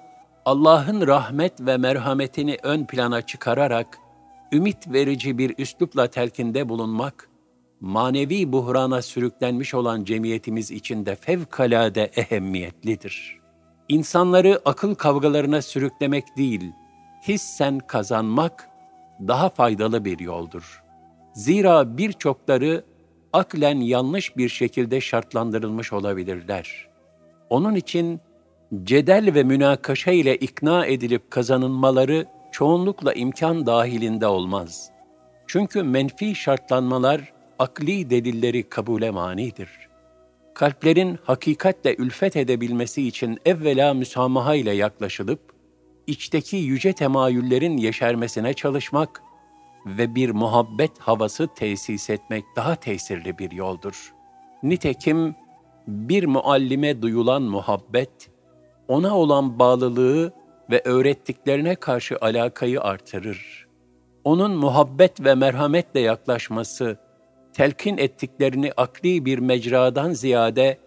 [0.45, 3.99] Allah'ın rahmet ve merhametini ön plana çıkararak,
[4.53, 7.29] ümit verici bir üslupla telkinde bulunmak,
[7.81, 13.41] manevi buhrana sürüklenmiş olan cemiyetimiz için de fevkalade ehemmiyetlidir.
[13.89, 16.73] İnsanları akıl kavgalarına sürüklemek değil,
[17.29, 18.69] hissen kazanmak
[19.29, 20.83] daha faydalı bir yoldur.
[21.41, 22.85] Zira birçokları
[23.33, 26.89] aklen yanlış bir şekilde şartlandırılmış olabilirler.
[27.51, 28.21] Onun için
[28.85, 34.91] cedel ve münakaşa ile ikna edilip kazanılmaları çoğunlukla imkan dahilinde olmaz.
[35.47, 39.71] Çünkü menfi şartlanmalar akli delilleri kabule manidir.
[40.55, 45.41] Kalplerin hakikatle ülfet edebilmesi için evvela müsamaha ile yaklaşılıp,
[46.07, 49.23] içteki yüce temayüllerin yeşermesine çalışmak
[49.87, 54.13] ve bir muhabbet havası tesis etmek daha tesirli bir yoldur.
[54.63, 55.35] Nitekim
[55.89, 58.31] bir muallime duyulan muhabbet,
[58.89, 60.33] ona olan bağlılığı
[60.71, 63.67] ve öğrettiklerine karşı alakayı artırır.
[64.25, 66.97] Onun muhabbet ve merhametle yaklaşması,
[67.53, 70.79] telkin ettiklerini akli bir mecradan ziyade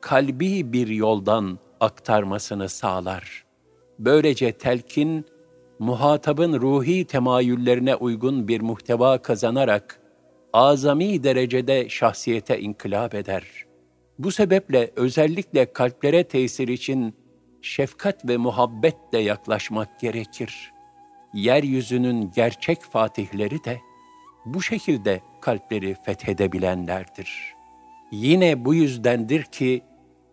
[0.00, 3.44] kalbi bir yoldan aktarmasını sağlar.
[3.98, 5.26] Böylece telkin,
[5.80, 10.00] muhatabın ruhi temayüllerine uygun bir muhteva kazanarak,
[10.52, 13.44] azami derecede şahsiyete inkılap eder.
[14.18, 17.14] Bu sebeple özellikle kalplere tesir için
[17.62, 20.72] şefkat ve muhabbetle yaklaşmak gerekir.
[21.34, 23.80] Yeryüzünün gerçek fatihleri de
[24.44, 27.54] bu şekilde kalpleri fethedebilenlerdir.
[28.12, 29.82] Yine bu yüzdendir ki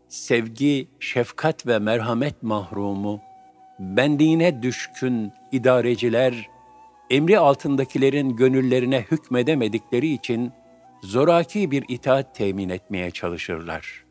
[0.07, 3.21] sevgi, şefkat ve merhamet mahrumu,
[3.79, 6.49] benliğine düşkün idareciler,
[7.09, 10.51] emri altındakilerin gönüllerine hükmedemedikleri için
[11.03, 14.05] zoraki bir itaat temin etmeye çalışırlar.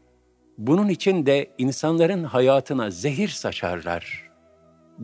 [0.58, 4.30] Bunun için de insanların hayatına zehir saçarlar.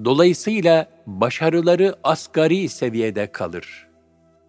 [0.04, 3.88] Dolayısıyla başarıları asgari seviyede kalır.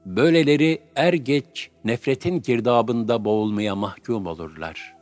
[0.05, 4.95] Böyleleri er geç nefretin girdabında boğulmaya mahkum olurlar.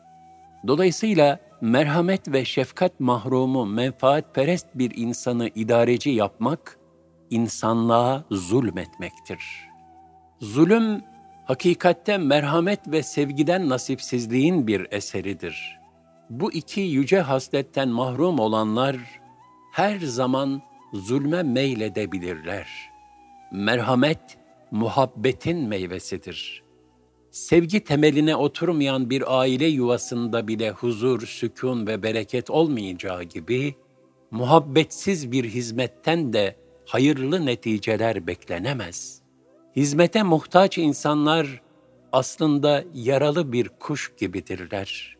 [0.67, 6.79] Dolayısıyla merhamet ve şefkat mahrumu menfaatperest bir insanı idareci yapmak,
[7.29, 9.39] insanlığa zulmetmektir.
[10.39, 11.01] Zulüm,
[11.45, 15.79] hakikatte merhamet ve sevgiden nasipsizliğin bir eseridir.
[16.29, 18.97] Bu iki yüce hasletten mahrum olanlar,
[19.73, 20.61] her zaman
[20.93, 22.67] zulme meyledebilirler.
[23.51, 24.37] Merhamet,
[24.71, 26.63] muhabbetin meyvesidir.
[27.31, 33.75] Sevgi temeline oturmayan bir aile yuvasında bile huzur, sükun ve bereket olmayacağı gibi,
[34.31, 39.21] muhabbetsiz bir hizmetten de hayırlı neticeler beklenemez.
[39.75, 41.61] Hizmete muhtaç insanlar
[42.11, 45.17] aslında yaralı bir kuş gibidirler.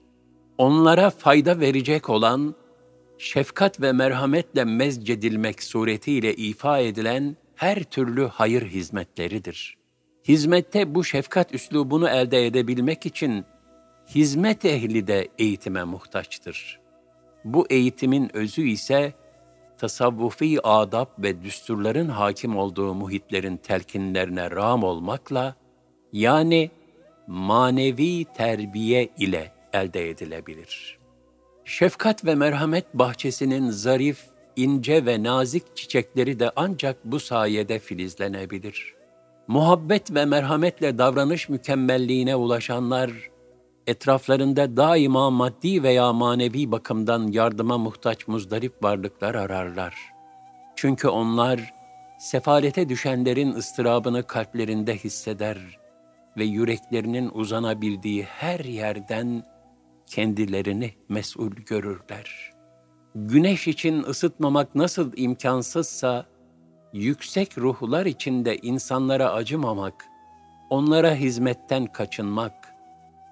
[0.57, 2.55] Onlara fayda verecek olan,
[3.17, 9.80] şefkat ve merhametle mezcedilmek suretiyle ifa edilen her türlü hayır hizmetleridir.
[10.27, 13.45] Hizmette bu şefkat üslubunu elde edebilmek için
[14.07, 16.79] hizmet ehli de eğitime muhtaçtır.
[17.45, 19.13] Bu eğitimin özü ise
[19.77, 25.55] tasavvufi adab ve düsturların hakim olduğu muhitlerin telkinlerine ram olmakla,
[26.13, 26.71] yani
[27.27, 30.99] manevi terbiye ile elde edilebilir.
[31.65, 34.23] Şefkat ve merhamet bahçesinin zarif,
[34.55, 39.00] ince ve nazik çiçekleri de ancak bu sayede filizlenebilir.
[39.51, 43.11] Muhabbet ve merhametle davranış mükemmelliğine ulaşanlar,
[43.87, 49.95] etraflarında daima maddi veya manevi bakımdan yardıma muhtaç muzdarip varlıklar ararlar.
[50.75, 51.73] Çünkü onlar,
[52.19, 55.57] sefalete düşenlerin ıstırabını kalplerinde hisseder
[56.37, 59.43] ve yüreklerinin uzanabildiği her yerden
[60.05, 62.51] kendilerini mesul görürler.
[63.15, 66.25] Güneş için ısıtmamak nasıl imkansızsa,
[66.93, 70.05] yüksek ruhlar içinde insanlara acımamak,
[70.69, 72.73] onlara hizmetten kaçınmak,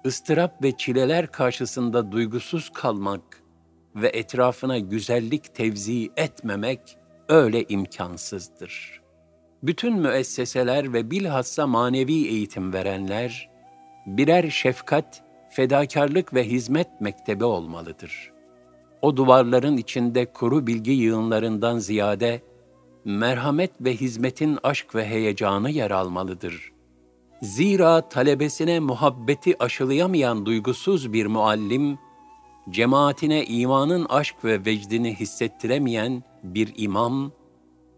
[0.06, 3.42] ıstırap ve çileler karşısında duygusuz kalmak
[3.96, 6.96] ve etrafına güzellik tevzi etmemek
[7.28, 9.00] öyle imkansızdır.
[9.62, 13.50] Bütün müesseseler ve bilhassa manevi eğitim verenler,
[14.06, 18.32] birer şefkat, fedakarlık ve hizmet mektebi olmalıdır.
[19.02, 22.42] O duvarların içinde kuru bilgi yığınlarından ziyade,
[23.04, 26.72] merhamet ve hizmetin aşk ve heyecanı yer almalıdır.
[27.42, 31.98] Zira talebesine muhabbeti aşılayamayan duygusuz bir muallim,
[32.70, 37.32] cemaatine imanın aşk ve vecdini hissettiremeyen bir imam,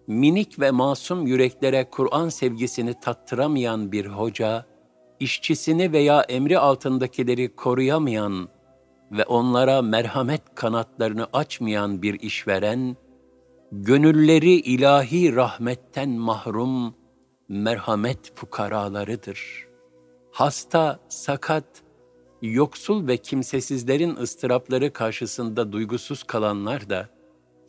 [0.07, 4.67] minik ve masum yüreklere Kur'an sevgisini tattıramayan bir hoca,
[5.21, 8.49] işçisini veya emri altındakileri koruyamayan
[9.13, 12.97] ve onlara merhamet kanatlarını açmayan bir işveren,
[13.73, 16.95] gönülleri ilahi rahmetten mahrum
[17.49, 19.67] merhamet fukaralarıdır.
[20.33, 21.83] Hasta, sakat,
[22.43, 27.09] yoksul ve kimsesizlerin ıstırapları karşısında duygusuz kalanlar da,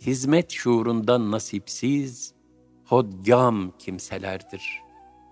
[0.02, 2.34] hizmet şuurundan nasipsiz,
[2.86, 4.82] hodgam kimselerdir.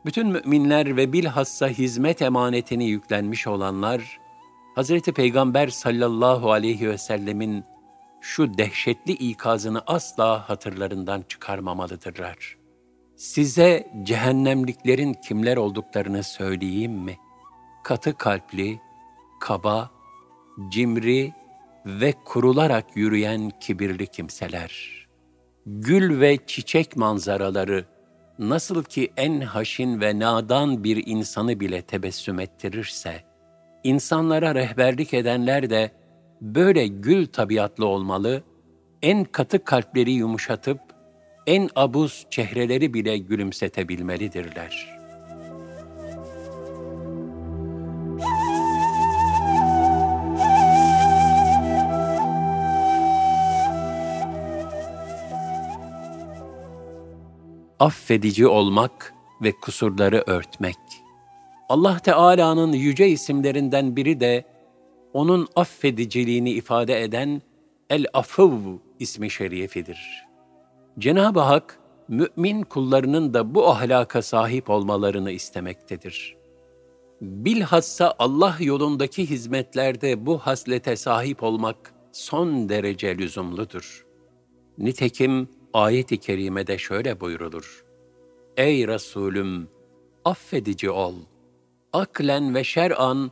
[0.05, 4.19] Bütün müminler ve bilhassa hizmet emanetini yüklenmiş olanlar,
[4.75, 7.63] Hazreti Peygamber sallallahu aleyhi ve sellemin
[8.21, 12.57] şu dehşetli ikazını asla hatırlarından çıkarmamalıdırlar.
[13.15, 17.17] Size cehennemliklerin kimler olduklarını söyleyeyim mi?
[17.83, 18.79] Katı kalpli,
[19.39, 19.91] kaba,
[20.69, 21.33] cimri
[21.85, 25.01] ve kurularak yürüyen kibirli kimseler.
[25.65, 27.85] Gül ve çiçek manzaraları
[28.39, 33.23] nasıl ki en haşin ve nadan bir insanı bile tebessüm ettirirse,
[33.83, 35.91] insanlara rehberlik edenler de
[36.41, 38.43] böyle gül tabiatlı olmalı,
[39.01, 40.79] en katı kalpleri yumuşatıp,
[41.47, 45.01] en abuz çehreleri bile gülümsetebilmelidirler.''
[57.81, 60.75] affedici olmak ve kusurları örtmek.
[61.69, 64.45] Allah Teala'nın yüce isimlerinden biri de
[65.13, 67.41] onun affediciliğini ifade eden
[67.89, 70.25] El-Afıv ismi şerifidir.
[70.99, 76.37] Cenab-ı Hak, mümin kullarının da bu ahlaka sahip olmalarını istemektedir.
[77.21, 84.05] Bilhassa Allah yolundaki hizmetlerde bu haslete sahip olmak son derece lüzumludur.
[84.77, 87.85] Nitekim ayet-i kerimede şöyle buyrulur.
[88.57, 89.67] Ey Resulüm,
[90.25, 91.13] affedici ol.
[91.93, 93.31] Aklen ve şer'an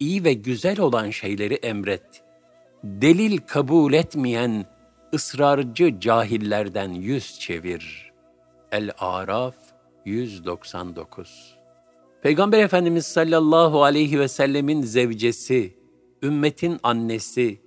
[0.00, 2.22] iyi ve güzel olan şeyleri emret.
[2.84, 4.66] Delil kabul etmeyen
[5.14, 8.12] ısrarcı cahillerden yüz çevir.
[8.72, 9.54] El-Araf
[10.04, 11.56] 199
[12.22, 15.76] Peygamber Efendimiz sallallahu aleyhi ve sellemin zevcesi,
[16.22, 17.60] ümmetin annesi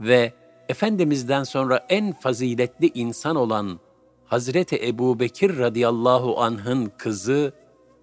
[0.00, 0.32] ve
[0.68, 3.80] Efendimiz'den sonra en faziletli insan olan
[4.24, 7.52] Hazreti Ebu Bekir radıyallahu anh'ın kızı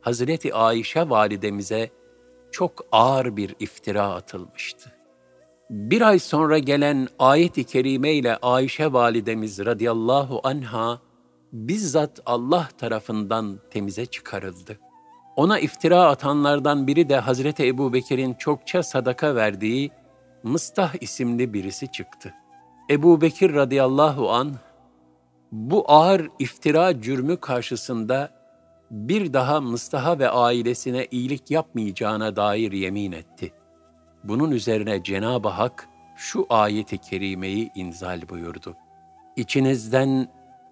[0.01, 1.89] Hazreti Ayşe validemize
[2.53, 4.91] çok ağır bir iftira atılmıştı.
[5.69, 10.99] Bir ay sonra gelen ayet-i kerime ile Ayşe validemiz radıyallahu anha
[11.53, 14.79] bizzat Allah tarafından temize çıkarıldı.
[15.35, 19.91] Ona iftira atanlardan biri de Hazreti Ebu Bekir'in çokça sadaka verdiği
[20.43, 22.33] Mıstah isimli birisi çıktı.
[22.89, 24.53] Ebu Bekir radıyallahu an
[25.51, 28.42] bu ağır iftira cürmü karşısında
[28.91, 33.53] bir daha Mıstah'a ve ailesine iyilik yapmayacağına dair yemin etti.
[34.23, 38.75] Bunun üzerine Cenab-ı Hak şu ayeti kerimeyi inzal buyurdu.
[39.35, 40.27] İçinizden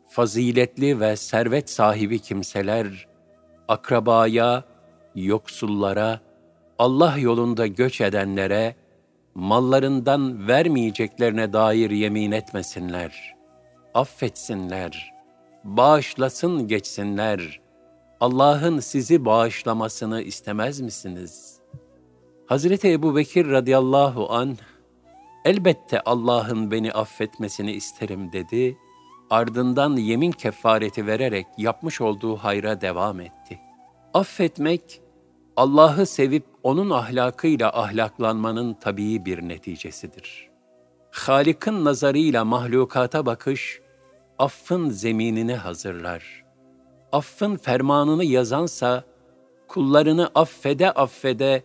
[0.10, 3.08] faziletli ve servet sahibi kimseler,
[3.68, 4.64] akrabaya,
[5.16, 6.20] yoksullara,
[6.80, 8.76] Allah yolunda göç edenlere,
[9.36, 13.36] mallarından vermeyeceklerine dair yemin etmesinler.
[13.94, 15.14] Affetsinler,
[15.64, 17.61] bağışlasın geçsinler.
[18.22, 21.60] Allah'ın sizi bağışlamasını istemez misiniz?
[22.46, 24.58] Hazreti Ebu Bekir radıyallahu anh,
[25.46, 28.78] elbette Allah'ın beni affetmesini isterim dedi
[29.30, 33.60] ardından yemin kefareti vererek yapmış olduğu hayra devam etti.
[34.14, 35.02] Affetmek,
[35.56, 40.50] Allah'ı sevip onun ahlakıyla ahlaklanmanın tabii bir neticesidir.
[41.12, 43.82] Halik'in nazarıyla mahlukata bakış,
[44.40, 46.51] affın zeminini hazırlar.
[47.12, 49.04] Affın fermanını yazansa,
[49.68, 51.64] kullarını affede affede,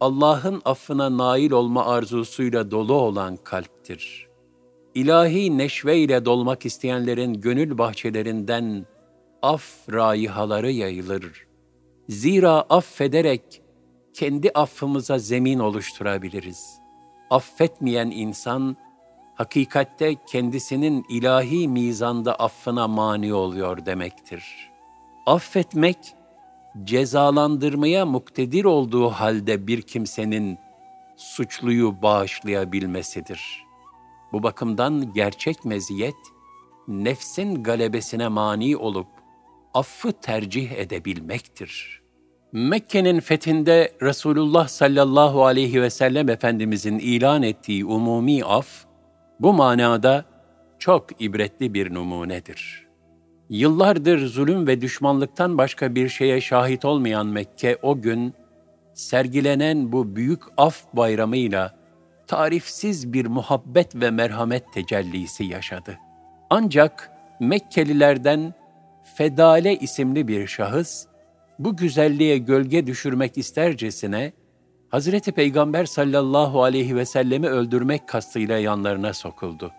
[0.00, 4.30] Allah'ın affına nail olma arzusuyla dolu olan kalptir.''
[4.94, 8.86] ilahi neşveyle dolmak isteyenlerin gönül bahçelerinden
[9.42, 11.46] af raihaları yayılır.
[12.08, 13.62] Zira affederek
[14.12, 16.80] kendi affımıza zemin oluşturabiliriz.
[17.30, 18.76] Affetmeyen insan,
[19.34, 24.69] hakikatte kendisinin ilahi mizanda affına mani oluyor demektir.
[25.30, 25.98] Affetmek,
[26.84, 30.58] cezalandırmaya muktedir olduğu halde bir kimsenin
[31.16, 33.70] suçluyu bağışlayabilmesidir.''
[34.32, 36.14] Bu bakımdan gerçek meziyet,
[36.88, 39.06] nefsin galebesine mani olup
[39.74, 42.00] affı tercih edebilmektir.
[42.52, 48.84] Mekke'nin fethinde Resulullah sallallahu aleyhi ve sellem Efendimizin ilan ettiği umumi af,
[49.40, 50.24] bu manada
[50.78, 52.89] çok ibretli bir numunedir.
[53.50, 58.34] Yıllardır zulüm ve düşmanlıktan başka bir şeye şahit olmayan Mekke o gün,
[58.94, 61.74] sergilenen bu büyük af bayramıyla
[62.26, 65.98] tarifsiz bir muhabbet ve merhamet tecellisi yaşadı.
[66.50, 68.54] Ancak Mekkelilerden
[69.14, 71.06] Fedale isimli bir şahıs,
[71.58, 74.32] bu güzelliğe gölge düşürmek istercesine,
[74.88, 79.72] Hazreti Peygamber sallallahu aleyhi ve sellemi öldürmek kastıyla yanlarına sokuldu.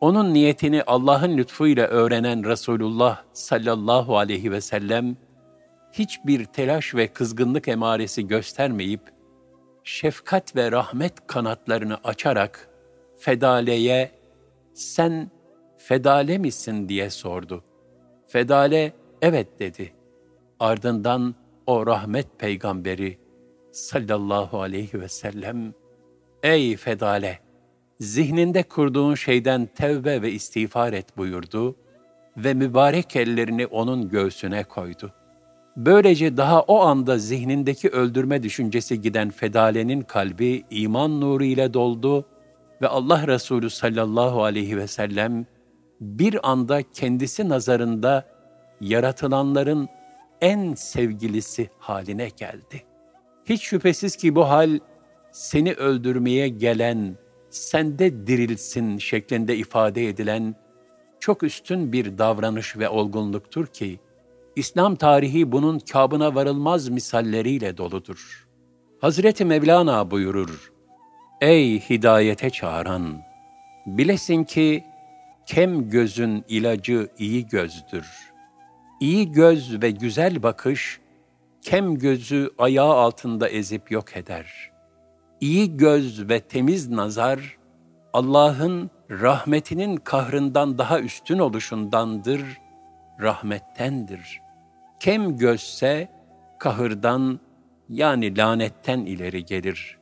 [0.00, 5.16] Onun niyetini Allah'ın lütfuyla öğrenen Resulullah sallallahu aleyhi ve sellem,
[5.92, 9.00] hiçbir telaş ve kızgınlık emaresi göstermeyip,
[9.84, 12.68] şefkat ve rahmet kanatlarını açarak
[13.18, 14.10] Fedale'ye
[14.74, 15.30] sen
[15.76, 17.64] Fedale misin diye sordu.
[18.26, 18.92] Fedale
[19.22, 19.92] evet dedi.
[20.60, 21.34] Ardından
[21.66, 23.18] o rahmet peygamberi
[23.72, 25.74] sallallahu aleyhi ve sellem
[26.42, 27.47] Ey Fedale!
[28.00, 31.76] Zihninde kurduğun şeyden tevbe ve istiğfar et buyurdu
[32.36, 35.12] ve mübarek ellerini onun göğsüne koydu.
[35.76, 42.26] Böylece daha o anda zihnindeki öldürme düşüncesi giden Fedale'nin kalbi iman nuru ile doldu
[42.82, 45.46] ve Allah Resulü sallallahu aleyhi ve sellem
[46.00, 48.28] bir anda kendisi nazarında
[48.80, 49.88] yaratılanların
[50.40, 52.82] en sevgilisi haline geldi.
[53.44, 54.78] Hiç şüphesiz ki bu hal
[55.32, 57.16] seni öldürmeye gelen,
[57.50, 60.54] sende dirilsin şeklinde ifade edilen
[61.20, 64.00] çok üstün bir davranış ve olgunluktur ki,
[64.56, 68.48] İslam tarihi bunun kabına varılmaz misalleriyle doludur.
[69.00, 70.72] Hazreti Mevlana buyurur,
[71.40, 73.20] Ey hidayete çağıran!
[73.86, 74.84] Bilesin ki
[75.46, 78.06] kem gözün ilacı iyi gözdür.
[79.00, 81.00] İyi göz ve güzel bakış,
[81.62, 84.77] kem gözü ayağı altında ezip yok eder.
[85.40, 87.58] İyi göz ve temiz nazar,
[88.12, 92.42] Allah'ın rahmetinin kahrından daha üstün oluşundandır,
[93.20, 94.48] rahmettendir.''
[95.00, 96.08] kem gözse
[96.58, 97.40] kahırdan
[97.88, 99.98] yani lanetten ileri gelir.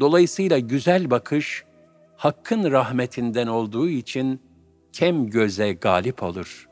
[0.00, 1.64] Dolayısıyla güzel bakış
[2.16, 4.40] Hakk'ın rahmetinden olduğu için
[4.92, 6.68] kem göze galip olur.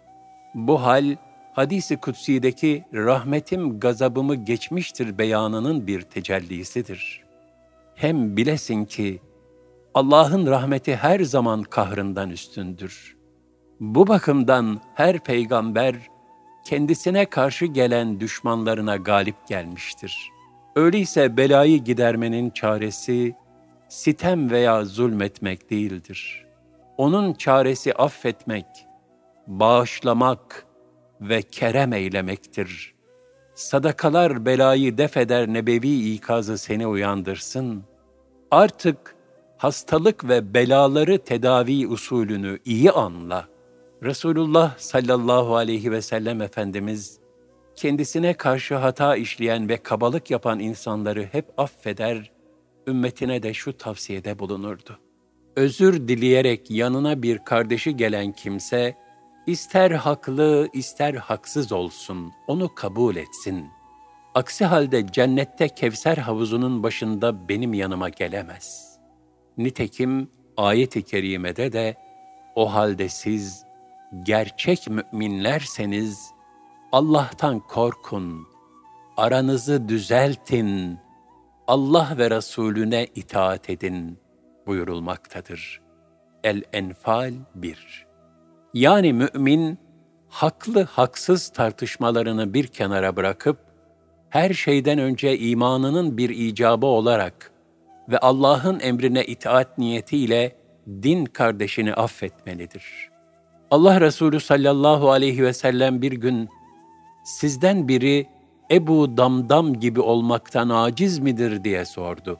[0.54, 1.16] Bu hal
[1.52, 7.29] hadisi kutsi'deki rahmetim gazabımı geçmiştir beyanının bir tecellisidir.
[8.00, 9.20] Hem bilesin ki
[9.94, 13.16] Allah'ın rahmeti her zaman kahrından üstündür.
[13.80, 15.94] Bu bakımdan her peygamber
[16.66, 20.30] kendisine karşı gelen düşmanlarına galip gelmiştir.
[20.76, 23.34] Öyleyse belayı gidermenin çaresi
[23.88, 26.46] sitem veya zulmetmek değildir.
[26.96, 28.66] Onun çaresi affetmek,
[29.46, 30.66] bağışlamak,
[31.20, 32.94] ve kerem eylemektir.
[33.54, 37.89] Sadakalar belayı defeder nebevi ikazı seni uyandırsın.
[38.50, 39.16] Artık
[39.56, 43.48] hastalık ve belaları tedavi usulünü iyi anla.
[44.02, 47.18] Resulullah sallallahu aleyhi ve sellem Efendimiz,
[47.74, 52.32] kendisine karşı hata işleyen ve kabalık yapan insanları hep affeder,
[52.86, 54.98] ümmetine de şu tavsiyede bulunurdu.
[55.56, 58.96] Özür dileyerek yanına bir kardeşi gelen kimse,
[59.46, 63.66] ister haklı ister haksız olsun, onu kabul etsin.
[64.34, 68.98] Aksi halde cennette Kevser havuzunun başında benim yanıma gelemez.
[69.58, 71.96] Nitekim ayet-i kerimede de,
[72.54, 73.64] o halde siz
[74.22, 76.30] gerçek müminlerseniz,
[76.92, 78.46] Allah'tan korkun,
[79.16, 80.98] aranızı düzeltin,
[81.66, 84.18] Allah ve Resulüne itaat edin
[84.66, 85.80] buyurulmaktadır.
[86.44, 88.06] El-Enfal 1
[88.74, 89.78] Yani mümin,
[90.28, 93.69] haklı haksız tartışmalarını bir kenara bırakıp,
[94.30, 97.52] her şeyden önce imanının bir icabı olarak
[98.08, 100.56] ve Allah'ın emrine itaat niyetiyle
[101.02, 103.10] din kardeşini affetmelidir.
[103.70, 106.48] Allah Resulü sallallahu aleyhi ve sellem bir gün
[107.24, 108.26] sizden biri
[108.70, 112.38] Ebu Damdam gibi olmaktan aciz midir diye sordu.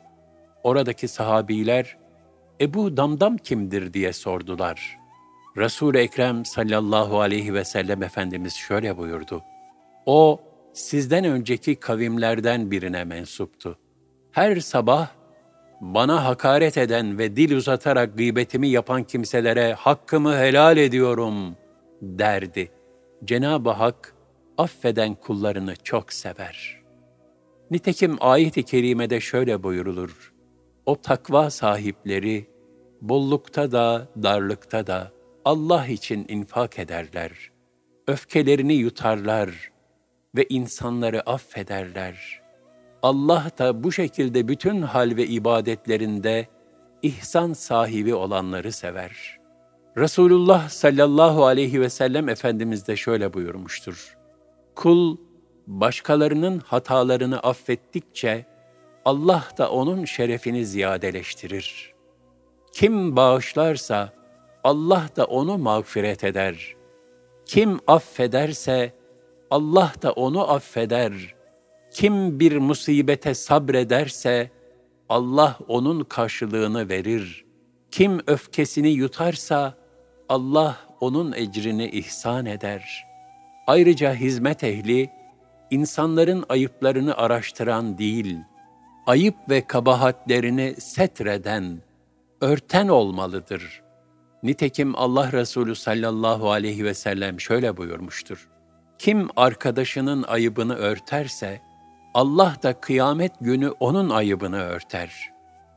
[0.63, 1.97] Oradaki sahabiler,
[2.61, 4.99] Ebu Damdam kimdir diye sordular.
[5.57, 9.43] Resul-i Ekrem sallallahu aleyhi ve sellem Efendimiz şöyle buyurdu.
[10.07, 10.41] O,
[10.73, 13.79] sizden önceki kavimlerden birine mensuptu.
[14.31, 15.09] Her sabah
[15.81, 21.57] bana hakaret eden ve dil uzatarak gıybetimi yapan kimselere hakkımı helal ediyorum
[22.03, 22.71] derdi.
[23.25, 24.15] Cenab-ı Hak
[24.59, 26.81] affeden kullarını çok sever.
[27.71, 30.33] Nitekim ayet-i kerimede şöyle buyurulur.
[30.87, 32.47] O takva sahipleri
[33.01, 35.13] bollukta da darlıkta da
[35.45, 37.51] Allah için infak ederler.
[38.09, 39.71] Öfkelerini yutarlar
[40.37, 42.41] ve insanları affederler.
[43.03, 46.47] Allah da bu şekilde bütün hal ve ibadetlerinde
[47.03, 49.39] ihsan sahibi olanları sever.
[49.97, 54.17] Resulullah sallallahu aleyhi ve sellem Efendimiz de şöyle buyurmuştur.
[54.75, 55.17] Kul
[55.67, 58.47] başkalarının hatalarını affettikçe
[59.05, 61.95] Allah da onun şerefini ziyadeleştirir.
[62.73, 64.13] Kim bağışlarsa
[64.65, 66.77] Allah da onu mağfiret eder.
[67.47, 69.00] Kim affederse
[69.51, 71.13] Allah da onu affeder.
[71.93, 74.51] Kim bir musibete sabrederse
[75.09, 77.45] Allah onun karşılığını verir.
[77.91, 79.75] Kim öfkesini yutarsa
[80.29, 83.11] Allah onun ecrini ihsan eder.''
[83.71, 85.11] Ayrıca hizmet ehli,
[85.71, 88.37] insanların ayıplarını araştıran değil,
[89.07, 91.79] ayıp ve kabahatlerini setreden,
[92.41, 93.83] örten olmalıdır.
[94.43, 98.49] Nitekim Allah Resulü sallallahu aleyhi ve sellem şöyle buyurmuştur.
[99.01, 101.61] Kim arkadaşının ayıbını örterse,
[102.15, 105.31] Allah da kıyamet günü onun ayıbını örter.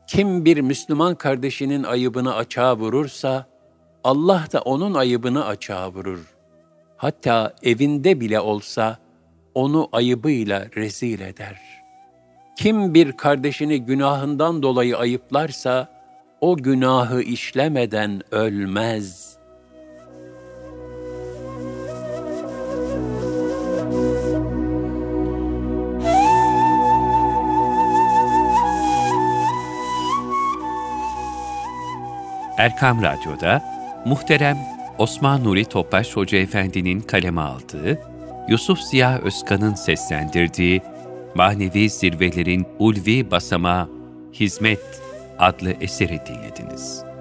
[0.07, 3.45] Kim bir Müslüman kardeşinin ayıbını açığa vurursa,
[4.03, 6.33] Allah da onun ayıbını açığa vurur
[7.03, 8.97] hatta evinde bile olsa
[9.53, 11.61] onu ayıbıyla rezil eder.
[12.57, 16.03] Kim bir kardeşini günahından dolayı ayıplarsa,
[16.41, 19.32] o günahı işlemeden ölmez.
[32.57, 33.63] Erkam Radyo'da
[34.05, 34.57] Muhterem
[34.97, 38.01] Osman Nuri Topbaş Hoca Efendi'nin kaleme aldığı,
[38.49, 40.81] Yusuf Ziya Özkan'ın seslendirdiği
[41.35, 43.89] Manevi Zirvelerin Ulvi Basama
[44.33, 45.01] Hizmet
[45.39, 47.12] adlı eseri dinlediniz.